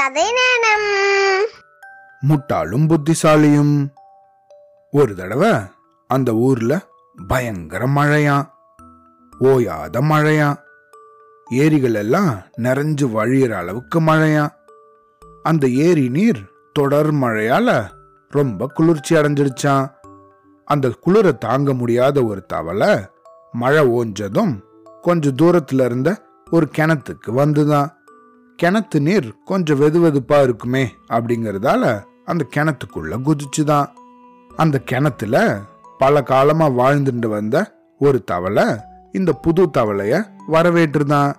[0.00, 1.46] கதை நேரம்.
[2.28, 3.88] முட்டாளும் புத்திசாலியும்.
[4.90, 5.52] ஒரு தடவை
[6.08, 6.80] அந்த ஊர்ல
[7.26, 8.50] பயங்கர மழையா
[9.40, 10.56] ஓயாத மழையா
[11.50, 14.48] ஏரிகள் எல்லாம் நிறைஞ்சு வழியிற அளவுக்கு மழையா
[15.42, 17.90] அந்த ஏரி நீர் தொடர் மழையால
[18.28, 19.92] ரொம்ப குளிர்ச்சி அடைஞ்சிடுச்சான்
[20.64, 22.98] அந்த குளிரை தாங்க முடியாத ஒரு தவளை
[23.52, 24.60] மழை ஓஞ்சதும்
[25.00, 27.98] கொஞ்சம் தூரத்துல இருந்த ஒரு கிணத்துக்கு வந்துதான்.
[28.62, 33.88] கிணத்து நீர் கொஞ்சம் வெதுவெதுப்பா இருக்குமே அப்படிங்கறதால அந்த கிணத்துக்குள்ள குதிச்சுதான்.
[34.56, 35.60] அந்த கிணத்துல
[35.98, 38.64] பல காலமா வாழ்ந்துட்டு வந்த ஒரு தவளை
[39.12, 41.34] இந்த புது தவளைய வரவேற்றுதான்.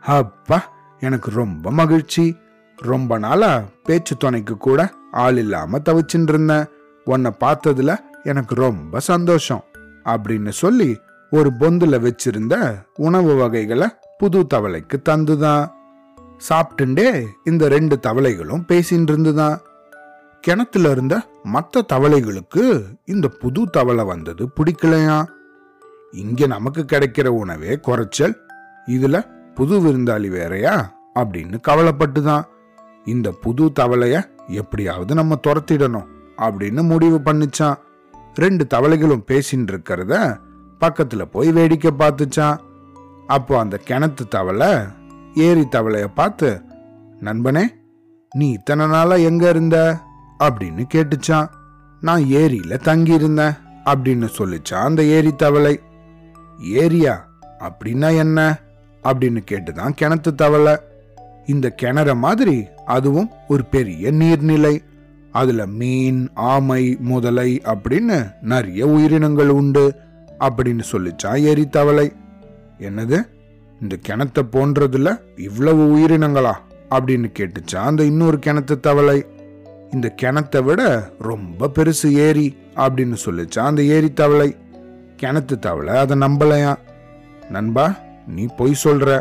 [0.00, 2.36] அப்பா எனக்கு ரொம்ப மகிழ்ச்சி.
[2.76, 6.64] ரொம்ப நாளா பேச்சு துணைக்கு கூட ஆள் இல்லாம தவிச்சுட்டு இருந்தேன்.
[7.04, 9.64] உன்னை பார்த்ததுல எனக்கு ரொம்ப சந்தோஷம்
[10.04, 10.98] அப்படின்னு சொல்லி
[11.30, 15.78] ஒரு பொந்துல வச்சிருந்த உணவு வகைகளை புது தவளைக்கு தந்துதான்.
[16.48, 19.60] சாப்பிட்டுண்டே இந்த ரெண்டு தவளைகளும் பேசின்னு இருந்துதான்
[20.40, 25.26] கிணத்துல இருந்த மற்ற தவளைகளுக்கு இந்த புது தவளை வந்தது பிடிக்கலையா?
[26.10, 28.36] இங்க நமக்கு கிடைக்கிற உணவே குறைச்சல்.
[28.86, 30.94] இதுல புது விருந்தாளி வேறையா?
[31.14, 32.42] அப்படின்னு கவலைப்பட்டுதான்
[33.04, 36.06] இந்த புது தவளைய எப்படியாவது நம்ம துரத்திடணும்
[36.38, 37.76] அப்படின்னு முடிவு பண்ணுச்சான்
[38.34, 40.36] ரெண்டு தவளைகளும் பேசின்னு இருக்கிறத
[40.80, 42.58] பக்கத்துல போய் வேடிக்கை பார்த்துச்சான்
[43.26, 44.76] அப்போ அந்த கிணத்து தவளை
[45.34, 46.60] ஏரி தவளைய பார்த்து
[47.20, 47.66] நண்பனே
[48.36, 49.98] நீ இத்தனை நாளா எங்க இருந்த?
[50.44, 51.48] அப்படின்னு கேட்டுச்சான்.
[52.00, 53.52] நான் ஏரியில தங்கி இருந்தேன்
[53.84, 55.80] அப்படின்னு சொல்லிச்சான் அந்த ஏரி தவளை.
[56.60, 57.28] ஏரியா?
[57.58, 58.58] அப்படின்னா என்ன?
[59.02, 60.76] அப்படின்னு கேட்டுதான் கிணத்து தவளை.
[61.46, 64.84] இந்த கிணற மாதிரி அதுவும் ஒரு பெரிய நீர்நிலை.
[65.32, 69.94] அதுல மீன் ஆமை முதலை அப்படின்னு நிறைய உயிரினங்கள் உண்டு
[70.40, 72.12] அப்படின்னு சொல்லிச்சான் ஏரி தவளை.
[72.78, 73.22] என்னது?
[73.80, 76.52] இந்த கிணத்தை போன்றதுல இவ்வளவு உயிரினங்களா?
[76.90, 79.26] அப்படின்னு கேட்டுச்சான் அந்த இன்னொரு கிணத்து தவளை.
[79.90, 84.56] இந்த கிணத்தை விட ரொம்ப பெருசு ஏரி அப்படின்னு சொல்லிச்சான் அந்த ஏரி தவளை.
[85.22, 86.76] கிணத்து தவளை அதை நம்பலையா?
[87.50, 87.94] நண்பா
[88.26, 89.20] நீ பொய் சொல்ற.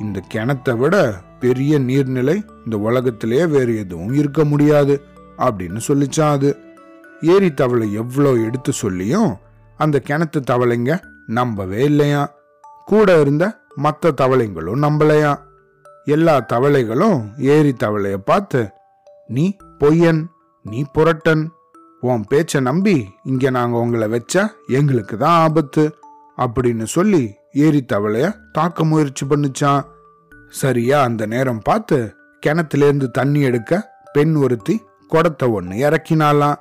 [0.00, 5.02] இந்த கிணத்தை விட பெரிய நீர்நிலை இந்த உலகத்திலேயே வேறு எதுவும் இருக்க முடியாது
[5.38, 6.56] அப்படின்னு சொல்லிச்சான் அது.
[7.20, 9.36] ஏரி தவளை எவ்வளோ எடுத்து சொல்லியும்
[9.76, 12.34] அந்த கிணத்து தவளைங்க நம்பவே இல்லையா?
[12.84, 15.32] கூட இருந்த மற்ற தவளைங்களும் நம்பலையா?
[16.04, 18.60] எல்லா தவளைகளும் ஏரி தவளைய பார்த்து
[19.26, 20.22] நீ பொய்யன்
[20.62, 21.44] நீ புரட்டன்
[22.00, 25.84] உன் பேச்ச நம்பி இங்க நாங்க உங்களை வச்சா எங்களுக்கு தான் ஆபத்து
[26.38, 29.82] அப்படின்னு சொல்லி ஏரி தவளைய தாக்க முயற்சி பண்ணுச்சான்.
[30.50, 31.98] சரியா அந்த நேரம் பார்த்து
[32.46, 34.74] கிணத்திலேருந்து தண்ணி எடுக்க பெண் ஒருத்தி
[35.08, 36.60] குடத்தை ஒன்று இறக்கினாலாம்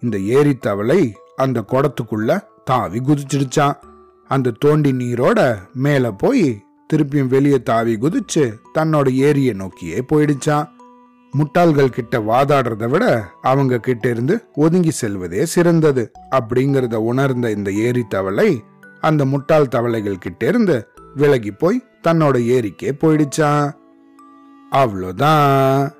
[0.00, 3.76] இந்த ஏரி தவளை அந்த குடத்துக்குள்ள தாவி குதிச்சிடுச்சான்.
[4.28, 6.62] அந்த தோண்டி நீரோட மேலே போய்
[6.92, 10.68] திருப்பியும் வெளியே தாவி குதிச்சு தன்னோட ஏரியை நோக்கியே போயிடுச்சான்.
[11.32, 18.62] முட்டாள்கள் கிட்ட வாதாடுறத விட அவங்க கிட்ட இருந்து ஒதுங்கி செல்வதே சிறந்தது அப்படிங்கிறத உணர்ந்த இந்த ஏரி தவளை
[19.00, 23.72] அந்த முட்டாள் தவளைகள் கிட்ட இருந்து விலகி போய் தன்னோட ஏரிக்கே போயிடுச்சான்.
[24.72, 25.90] அவ்வளோதான்.